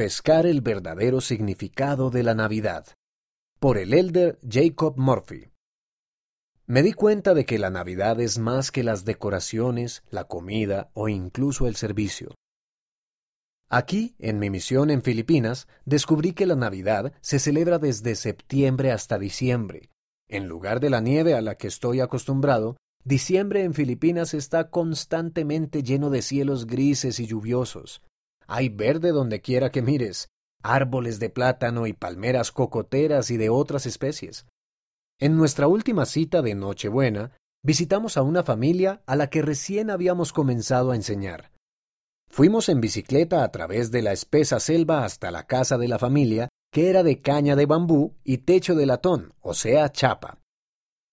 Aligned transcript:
Pescar 0.00 0.46
el 0.46 0.62
verdadero 0.62 1.20
significado 1.20 2.08
de 2.08 2.22
la 2.22 2.34
Navidad. 2.34 2.86
Por 3.58 3.76
el 3.76 3.92
elder 3.92 4.38
Jacob 4.48 4.94
Murphy. 4.96 5.50
Me 6.64 6.82
di 6.82 6.94
cuenta 6.94 7.34
de 7.34 7.44
que 7.44 7.58
la 7.58 7.68
Navidad 7.68 8.18
es 8.18 8.38
más 8.38 8.70
que 8.70 8.82
las 8.82 9.04
decoraciones, 9.04 10.02
la 10.08 10.24
comida 10.24 10.90
o 10.94 11.10
incluso 11.10 11.66
el 11.66 11.76
servicio. 11.76 12.34
Aquí, 13.68 14.14
en 14.18 14.38
mi 14.38 14.48
misión 14.48 14.88
en 14.88 15.02
Filipinas, 15.02 15.68
descubrí 15.84 16.32
que 16.32 16.46
la 16.46 16.56
Navidad 16.56 17.12
se 17.20 17.38
celebra 17.38 17.78
desde 17.78 18.14
septiembre 18.14 18.92
hasta 18.92 19.18
diciembre. 19.18 19.90
En 20.30 20.48
lugar 20.48 20.80
de 20.80 20.88
la 20.88 21.02
nieve 21.02 21.34
a 21.34 21.42
la 21.42 21.56
que 21.56 21.66
estoy 21.66 22.00
acostumbrado, 22.00 22.78
diciembre 23.04 23.64
en 23.64 23.74
Filipinas 23.74 24.32
está 24.32 24.70
constantemente 24.70 25.82
lleno 25.82 26.08
de 26.08 26.22
cielos 26.22 26.66
grises 26.66 27.20
y 27.20 27.26
lluviosos. 27.26 28.00
Hay 28.52 28.68
verde 28.68 29.12
donde 29.12 29.40
quiera 29.40 29.70
que 29.70 29.80
mires, 29.80 30.28
árboles 30.60 31.20
de 31.20 31.30
plátano 31.30 31.86
y 31.86 31.92
palmeras 31.92 32.50
cocoteras 32.50 33.30
y 33.30 33.36
de 33.36 33.48
otras 33.48 33.86
especies. 33.86 34.44
En 35.20 35.36
nuestra 35.36 35.68
última 35.68 36.04
cita 36.04 36.42
de 36.42 36.56
Nochebuena, 36.56 37.30
visitamos 37.62 38.16
a 38.16 38.22
una 38.22 38.42
familia 38.42 39.02
a 39.06 39.14
la 39.14 39.30
que 39.30 39.42
recién 39.42 39.88
habíamos 39.88 40.32
comenzado 40.32 40.90
a 40.90 40.96
enseñar. 40.96 41.52
Fuimos 42.28 42.68
en 42.68 42.80
bicicleta 42.80 43.44
a 43.44 43.52
través 43.52 43.92
de 43.92 44.02
la 44.02 44.10
espesa 44.10 44.58
selva 44.58 45.04
hasta 45.04 45.30
la 45.30 45.46
casa 45.46 45.78
de 45.78 45.86
la 45.86 46.00
familia, 46.00 46.48
que 46.72 46.90
era 46.90 47.04
de 47.04 47.20
caña 47.20 47.54
de 47.54 47.66
bambú 47.66 48.16
y 48.24 48.38
techo 48.38 48.74
de 48.74 48.86
latón, 48.86 49.32
o 49.40 49.54
sea, 49.54 49.92
chapa. 49.92 50.40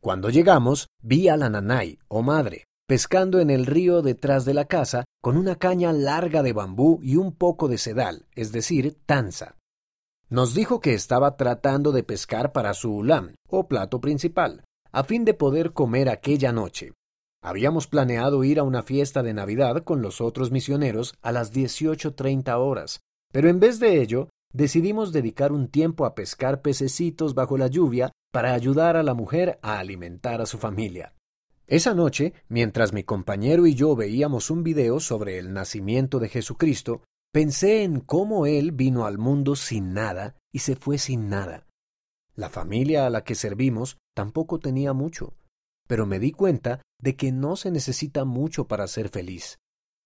Cuando 0.00 0.30
llegamos, 0.30 0.88
vi 1.00 1.28
a 1.28 1.36
la 1.36 1.48
nanay, 1.48 2.00
o 2.08 2.22
madre, 2.22 2.64
pescando 2.90 3.38
en 3.38 3.50
el 3.50 3.66
río 3.66 4.02
detrás 4.02 4.44
de 4.44 4.52
la 4.52 4.64
casa 4.64 5.04
con 5.22 5.36
una 5.36 5.54
caña 5.54 5.92
larga 5.92 6.42
de 6.42 6.52
bambú 6.52 6.98
y 7.04 7.14
un 7.14 7.30
poco 7.30 7.68
de 7.68 7.78
sedal, 7.78 8.26
es 8.34 8.50
decir, 8.50 8.98
tanza. 9.06 9.54
Nos 10.28 10.54
dijo 10.54 10.80
que 10.80 10.94
estaba 10.94 11.36
tratando 11.36 11.92
de 11.92 12.02
pescar 12.02 12.50
para 12.50 12.74
su 12.74 12.92
ulam, 12.92 13.36
o 13.48 13.68
plato 13.68 14.00
principal, 14.00 14.64
a 14.90 15.04
fin 15.04 15.24
de 15.24 15.34
poder 15.34 15.72
comer 15.72 16.08
aquella 16.08 16.50
noche. 16.50 16.92
Habíamos 17.44 17.86
planeado 17.86 18.42
ir 18.42 18.58
a 18.58 18.64
una 18.64 18.82
fiesta 18.82 19.22
de 19.22 19.34
Navidad 19.34 19.84
con 19.84 20.02
los 20.02 20.20
otros 20.20 20.50
misioneros 20.50 21.14
a 21.22 21.30
las 21.30 21.54
18.30 21.54 22.58
horas, 22.58 23.02
pero 23.32 23.48
en 23.48 23.60
vez 23.60 23.78
de 23.78 24.02
ello, 24.02 24.30
decidimos 24.52 25.12
dedicar 25.12 25.52
un 25.52 25.68
tiempo 25.68 26.06
a 26.06 26.16
pescar 26.16 26.60
pececitos 26.60 27.36
bajo 27.36 27.56
la 27.56 27.68
lluvia 27.68 28.10
para 28.32 28.52
ayudar 28.52 28.96
a 28.96 29.04
la 29.04 29.14
mujer 29.14 29.60
a 29.62 29.78
alimentar 29.78 30.40
a 30.40 30.46
su 30.46 30.58
familia. 30.58 31.14
Esa 31.70 31.94
noche, 31.94 32.34
mientras 32.48 32.92
mi 32.92 33.04
compañero 33.04 33.64
y 33.64 33.76
yo 33.76 33.94
veíamos 33.94 34.50
un 34.50 34.64
video 34.64 34.98
sobre 34.98 35.38
el 35.38 35.52
nacimiento 35.52 36.18
de 36.18 36.28
Jesucristo, 36.28 37.04
pensé 37.32 37.84
en 37.84 38.00
cómo 38.00 38.46
Él 38.46 38.72
vino 38.72 39.06
al 39.06 39.18
mundo 39.18 39.54
sin 39.54 39.92
nada 39.92 40.34
y 40.52 40.58
se 40.58 40.74
fue 40.74 40.98
sin 40.98 41.28
nada. 41.28 41.68
La 42.34 42.50
familia 42.50 43.06
a 43.06 43.10
la 43.10 43.22
que 43.22 43.36
servimos 43.36 43.98
tampoco 44.16 44.58
tenía 44.58 44.94
mucho, 44.94 45.34
pero 45.86 46.06
me 46.06 46.18
di 46.18 46.32
cuenta 46.32 46.82
de 47.00 47.14
que 47.14 47.30
no 47.30 47.54
se 47.54 47.70
necesita 47.70 48.24
mucho 48.24 48.66
para 48.66 48.88
ser 48.88 49.08
feliz. 49.08 49.60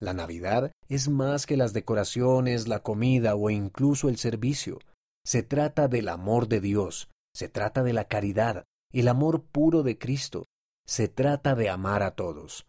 La 0.00 0.14
Navidad 0.14 0.70
es 0.88 1.08
más 1.08 1.44
que 1.44 1.56
las 1.56 1.72
decoraciones, 1.72 2.68
la 2.68 2.84
comida 2.84 3.34
o 3.34 3.50
incluso 3.50 4.08
el 4.08 4.18
servicio. 4.18 4.78
Se 5.24 5.42
trata 5.42 5.88
del 5.88 6.08
amor 6.08 6.46
de 6.46 6.60
Dios, 6.60 7.08
se 7.34 7.48
trata 7.48 7.82
de 7.82 7.94
la 7.94 8.04
caridad, 8.04 8.64
el 8.92 9.08
amor 9.08 9.42
puro 9.42 9.82
de 9.82 9.98
Cristo, 9.98 10.44
se 10.88 11.06
trata 11.06 11.54
de 11.54 11.68
amar 11.68 12.02
a 12.02 12.16
todos. 12.16 12.66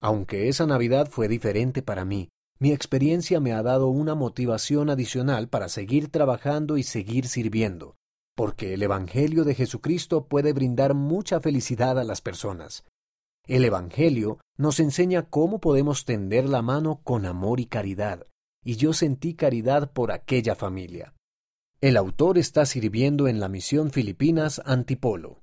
Aunque 0.00 0.48
esa 0.48 0.66
Navidad 0.66 1.08
fue 1.10 1.26
diferente 1.26 1.82
para 1.82 2.04
mí, 2.04 2.28
mi 2.60 2.70
experiencia 2.70 3.40
me 3.40 3.52
ha 3.52 3.62
dado 3.62 3.88
una 3.88 4.14
motivación 4.14 4.90
adicional 4.90 5.48
para 5.48 5.68
seguir 5.68 6.10
trabajando 6.10 6.76
y 6.76 6.84
seguir 6.84 7.26
sirviendo 7.26 7.96
porque 8.34 8.74
el 8.74 8.82
Evangelio 8.82 9.44
de 9.44 9.54
Jesucristo 9.54 10.26
puede 10.26 10.52
brindar 10.52 10.94
mucha 10.94 11.40
felicidad 11.40 11.98
a 11.98 12.04
las 12.04 12.20
personas. 12.20 12.84
El 13.46 13.64
Evangelio 13.64 14.38
nos 14.56 14.80
enseña 14.80 15.28
cómo 15.28 15.60
podemos 15.60 16.04
tender 16.04 16.48
la 16.48 16.62
mano 16.62 17.00
con 17.02 17.26
amor 17.26 17.60
y 17.60 17.66
caridad, 17.66 18.26
y 18.64 18.76
yo 18.76 18.92
sentí 18.92 19.34
caridad 19.34 19.92
por 19.92 20.12
aquella 20.12 20.54
familia. 20.54 21.14
El 21.80 21.96
autor 21.96 22.38
está 22.38 22.64
sirviendo 22.64 23.26
en 23.26 23.40
la 23.40 23.48
misión 23.48 23.90
Filipinas 23.90 24.62
Antipolo. 24.64 25.40